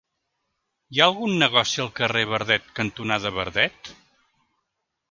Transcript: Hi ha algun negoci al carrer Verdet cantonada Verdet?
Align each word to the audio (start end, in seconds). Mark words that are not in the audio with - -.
Hi 0.95 1.01
ha 1.03 1.09
algun 1.09 1.35
negoci 1.45 1.83
al 1.85 1.91
carrer 2.01 2.25
Verdet 2.33 2.73
cantonada 2.81 3.35
Verdet? 3.39 3.97